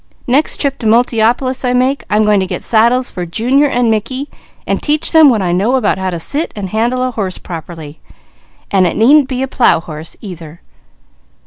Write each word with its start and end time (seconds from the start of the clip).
Next 0.25 0.59
trip 0.59 0.79
to 0.79 0.87
Multiopolis 0.87 1.63
I 1.63 1.73
make, 1.73 2.05
I'm 2.09 2.23
going 2.23 2.39
to 2.39 2.47
get 2.47 2.63
saddles 2.63 3.11
for 3.11 3.23
Junior 3.23 3.67
and 3.67 3.91
Mickey 3.91 4.29
and 4.65 4.81
teach 4.81 5.11
them 5.11 5.29
what 5.29 5.43
I 5.43 5.51
know 5.51 5.75
about 5.75 5.99
how 5.99 6.09
to 6.09 6.17
sit 6.19 6.51
and 6.55 6.69
handle 6.69 7.03
a 7.03 7.11
horse 7.11 7.37
properly; 7.37 7.99
and 8.71 8.87
it 8.87 8.97
needn't 8.97 9.27
be 9.29 9.43
a 9.43 9.47
plow 9.47 9.79
horse 9.79 10.17
either. 10.19 10.61